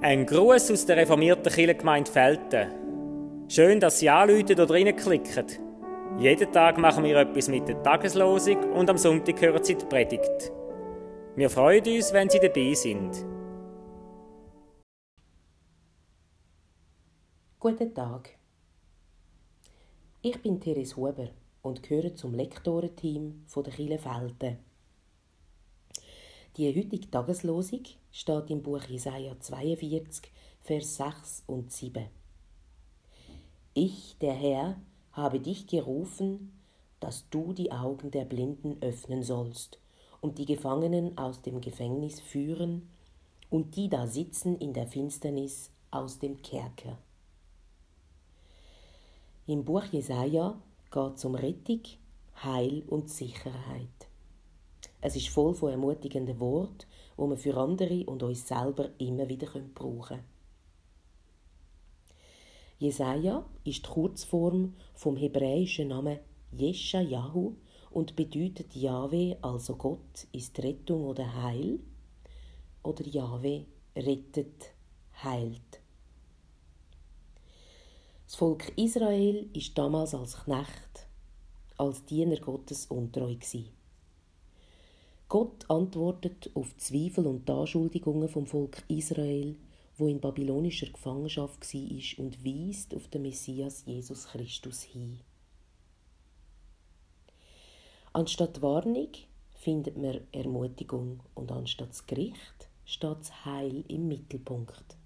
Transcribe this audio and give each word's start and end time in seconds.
Ein 0.00 0.24
Gruß 0.24 0.70
aus 0.70 0.86
der 0.86 0.98
reformierten 0.98 1.52
Kirchengemeinde 1.52 2.10
Felten. 2.10 2.70
Schön, 3.48 3.80
dass 3.80 3.98
Sie 3.98 4.08
anrufen 4.08 4.52
oder 4.52 4.70
reinklicken. 4.70 5.46
Jeden 6.18 6.52
Tag 6.52 6.78
machen 6.78 7.04
wir 7.04 7.16
etwas 7.16 7.48
mit 7.48 7.68
der 7.68 7.82
Tageslosung 7.82 8.72
und 8.72 8.88
am 8.88 8.98
Sonntag 8.98 9.40
hören 9.40 9.62
Sie 9.62 9.74
die 9.74 9.84
Predigt. 9.84 10.52
Wir 11.34 11.50
freuen 11.50 11.84
uns, 11.86 12.12
wenn 12.12 12.30
Sie 12.30 12.38
dabei 12.38 12.72
sind. 12.74 13.26
Guten 17.58 17.92
Tag. 17.92 18.30
Ich 20.22 20.40
bin 20.40 20.60
Therese 20.60 20.96
Huber 20.96 21.28
und 21.62 21.82
gehöre 21.82 22.14
zum 22.14 22.32
Lektorenteam 22.32 23.44
der 23.54 23.72
Kille 23.72 23.98
Felten. 23.98 24.65
Die 26.56 26.74
heutige 26.74 27.10
Tageslosung 27.10 27.82
steht 28.10 28.48
im 28.48 28.62
Buch 28.62 28.82
Jesaja 28.84 29.38
42, 29.38 30.32
Vers 30.62 30.96
6 30.96 31.42
und 31.46 31.70
7. 31.70 32.06
Ich, 33.74 34.16
der 34.22 34.32
Herr, 34.32 34.80
habe 35.12 35.38
dich 35.38 35.66
gerufen, 35.66 36.58
dass 36.98 37.28
du 37.28 37.52
die 37.52 37.72
Augen 37.72 38.10
der 38.10 38.24
Blinden 38.24 38.78
öffnen 38.80 39.22
sollst 39.22 39.78
und 40.22 40.38
die 40.38 40.46
Gefangenen 40.46 41.18
aus 41.18 41.42
dem 41.42 41.60
Gefängnis 41.60 42.20
führen 42.20 42.88
und 43.50 43.76
die 43.76 43.90
da 43.90 44.06
sitzen 44.06 44.56
in 44.56 44.72
der 44.72 44.86
Finsternis 44.86 45.70
aus 45.90 46.18
dem 46.18 46.40
Kerker. 46.40 46.96
Im 49.46 49.62
Buch 49.62 49.84
Jesaja 49.84 50.58
geht 50.90 51.16
es 51.16 51.24
um 51.26 51.34
Rettung, 51.34 51.82
Heil 52.42 52.82
und 52.86 53.10
Sicherheit. 53.10 54.05
Es 55.00 55.14
ist 55.16 55.28
voll 55.28 55.54
von 55.54 55.70
ermutigenden 55.70 56.40
Worten, 56.40 56.86
die 57.16 57.22
wir 57.22 57.36
für 57.36 57.56
andere 57.56 58.04
und 58.06 58.22
uns 58.22 58.46
selber 58.46 58.90
immer 58.98 59.28
wieder 59.28 59.46
brauchen 59.74 60.02
können. 60.02 60.36
Jesaja 62.78 63.44
ist 63.64 63.86
die 63.86 63.88
Kurzform 63.88 64.74
vom 64.94 65.16
hebräischen 65.16 65.88
Namen 65.88 66.18
Jeschajahu 66.52 67.54
und 67.90 68.16
bedeutet 68.16 68.74
Jahwe, 68.74 69.38
also 69.40 69.76
Gott, 69.76 70.26
ist 70.32 70.58
Rettung 70.58 71.04
oder 71.04 71.42
Heil 71.42 71.80
oder 72.82 73.06
Jahwe 73.06 73.64
rettet, 73.96 74.74
heilt. 75.22 75.80
Das 78.26 78.34
Volk 78.34 78.72
Israel 78.76 79.48
ist 79.54 79.78
damals 79.78 80.14
als 80.14 80.44
Knecht, 80.44 81.08
als 81.78 82.04
Diener 82.04 82.36
Gottes 82.36 82.86
untreu 82.86 83.34
gewesen. 83.34 83.75
Gott 85.28 85.68
antwortet 85.68 86.50
auf 86.54 86.76
Zweifel 86.76 87.26
und 87.26 87.50
Anschuldigungen 87.50 88.28
vom 88.28 88.46
Volk 88.46 88.84
Israel, 88.86 89.56
wo 89.98 90.06
in 90.06 90.20
babylonischer 90.20 90.86
Gefangenschaft 90.86 91.74
war, 91.74 92.24
und 92.24 92.44
weist 92.44 92.94
auf 92.94 93.08
den 93.08 93.22
Messias 93.22 93.82
Jesus 93.86 94.28
Christus 94.28 94.82
hin. 94.82 95.18
Anstatt 98.12 98.62
Warnung 98.62 99.08
findet 99.56 99.98
man 99.98 100.20
Ermutigung 100.30 101.20
und 101.34 101.50
anstatt 101.50 101.90
das 101.90 102.06
Gericht 102.06 102.68
steht 102.84 103.18
das 103.18 103.44
Heil 103.44 103.84
im 103.88 104.06
Mittelpunkt. 104.06 104.96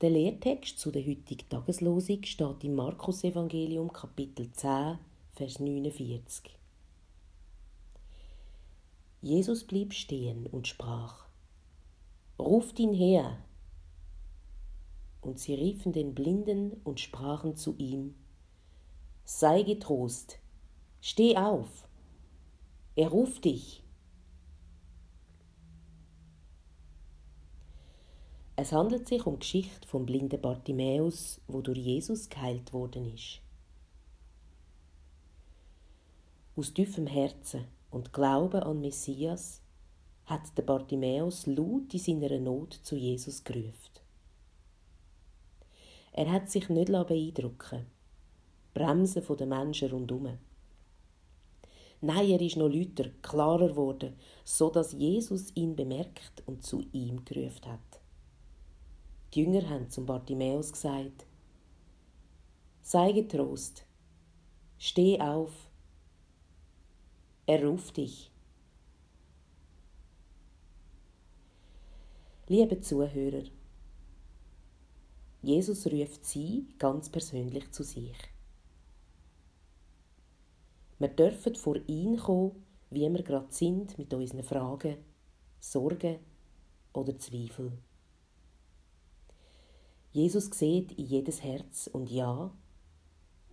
Der 0.00 0.10
Lehrtext 0.10 0.78
zu 0.78 0.90
der 0.90 1.06
heutigen 1.06 1.48
Tageslosung 1.48 2.22
steht 2.24 2.64
im 2.64 2.74
Markus-Evangelium 2.74 3.92
Kapitel 3.92 4.50
10, 4.50 4.98
Vers 5.34 5.60
49. 5.60 6.56
Jesus 9.22 9.64
blieb 9.64 9.92
stehen 9.92 10.46
und 10.46 10.68
sprach, 10.68 11.26
Ruft 12.38 12.78
ihn 12.78 12.92
her! 12.92 13.38
Und 15.20 15.38
sie 15.38 15.54
riefen 15.54 15.92
den 15.92 16.14
Blinden 16.14 16.72
und 16.84 17.00
sprachen 17.00 17.56
zu 17.56 17.74
ihm, 17.78 18.14
Sei 19.24 19.62
getrost, 19.62 20.38
steh 21.00 21.36
auf, 21.36 21.88
er 22.94 23.08
ruft 23.08 23.44
dich. 23.44 23.82
Es 28.58 28.72
handelt 28.72 29.06
sich 29.06 29.26
um 29.26 29.34
die 29.34 29.40
Geschichte 29.40 29.86
vom 29.86 30.06
blinden 30.06 30.40
Bartimäus, 30.40 31.40
wo 31.46 31.60
durch 31.60 31.78
Jesus 31.78 32.30
geheilt 32.30 32.72
worden 32.72 33.12
ist. 33.12 33.42
Aus 36.56 36.72
tiefem 36.72 37.06
Herzen 37.06 37.66
und 37.90 38.12
Glauben 38.12 38.62
an 38.62 38.80
Messias 38.80 39.62
hat 40.24 40.56
der 40.56 40.62
Bartimäus 40.62 41.46
laut 41.46 41.94
in 41.94 42.00
seiner 42.00 42.38
Not 42.38 42.74
zu 42.74 42.96
Jesus 42.96 43.44
gerufen. 43.44 43.92
Er 46.12 46.30
hat 46.32 46.50
sich 46.50 46.68
nicht 46.68 46.90
beeindrucken 46.90 47.86
Bremsen 48.76 49.22
den 49.36 49.48
Menschen 49.48 49.90
rundum. 49.90 50.36
Nein, 52.02 52.28
er 52.28 52.40
ist 52.42 52.58
noch 52.58 52.68
lauter, 52.68 53.08
klarer 53.22 53.68
geworden, 53.68 54.14
so 54.44 54.68
dass 54.68 54.92
Jesus 54.92 55.50
ihn 55.56 55.74
bemerkt 55.74 56.42
und 56.44 56.62
zu 56.62 56.84
ihm 56.92 57.24
gerufen 57.24 57.64
hat. 57.64 58.00
Die 59.32 59.40
Jünger 59.40 59.66
haben 59.70 59.88
zum 59.88 60.04
Bartimäus 60.04 60.72
gesagt: 60.72 61.24
Sei 62.82 63.12
getrost, 63.12 63.86
steh 64.76 65.18
auf, 65.20 65.65
er 67.46 67.64
ruft 67.64 67.96
dich. 67.96 68.30
Liebe 72.48 72.80
Zuhörer, 72.80 73.44
Jesus 75.42 75.86
ruft 75.86 76.24
Sie 76.24 76.66
ganz 76.78 77.08
persönlich 77.08 77.70
zu 77.70 77.84
sich. 77.84 78.16
Wir 80.98 81.08
dürfen 81.08 81.54
vor 81.54 81.76
ihn 81.86 82.16
kommen, 82.16 82.64
wie 82.90 83.08
wir 83.08 83.22
gerade 83.22 83.52
sind 83.52 83.96
mit 83.98 84.12
unseren 84.12 84.42
Fragen, 84.42 84.96
Sorgen 85.60 86.18
oder 86.92 87.16
Zweifeln. 87.18 87.78
Jesus 90.12 90.46
sieht 90.46 90.92
in 90.92 91.04
jedes 91.04 91.42
Herz 91.42 91.88
und 91.92 92.10
ja, 92.10 92.50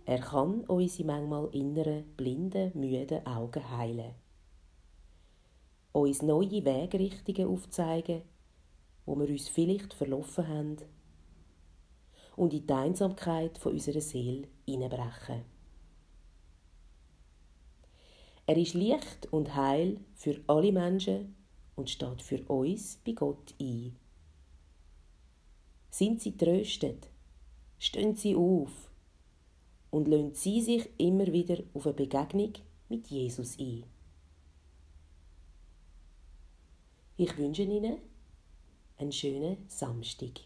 er 0.06 0.18
kann 0.18 0.64
unsere 0.64 1.06
manchmal 1.06 1.48
inneren, 1.54 2.04
blinden, 2.16 2.78
müden 2.78 3.26
Augen 3.26 3.70
heilen. 3.70 4.14
Uns 5.92 6.22
neue 6.22 6.64
Wegrichtungen 6.64 7.48
aufzeigen, 7.48 8.22
wo 9.06 9.18
wir 9.18 9.28
uns 9.28 9.48
vielleicht 9.48 9.94
verlaufen 9.94 10.46
haben 10.46 10.76
und 12.36 12.52
in 12.52 12.66
die 12.66 12.72
Einsamkeit 12.72 13.58
von 13.58 13.72
unserer 13.72 14.00
Seele 14.00 14.48
hineinbrechen. 14.66 15.42
Er 18.46 18.56
ist 18.58 18.74
Licht 18.74 19.32
und 19.32 19.54
Heil 19.54 20.00
für 20.14 20.38
alle 20.48 20.72
Menschen 20.72 21.34
und 21.76 21.88
steht 21.88 22.20
für 22.20 22.42
uns 22.44 22.96
bei 23.04 23.12
Gott 23.12 23.54
ein. 23.58 23.96
Sind 25.90 26.20
sie 26.20 26.36
tröstet? 26.36 27.08
Stehen 27.78 28.14
sie 28.16 28.34
auf? 28.34 28.90
Und 29.94 30.08
lassen 30.08 30.34
sie 30.34 30.60
sich 30.60 30.90
immer 30.98 31.32
wieder 31.32 31.62
auf 31.72 31.86
eine 31.86 31.94
Begegnung 31.94 32.52
mit 32.88 33.06
Jesus 33.06 33.56
ein. 33.60 33.84
Ich 37.16 37.38
wünsche 37.38 37.62
Ihnen 37.62 37.98
einen 38.98 39.12
schönen 39.12 39.58
Samstag. 39.68 40.40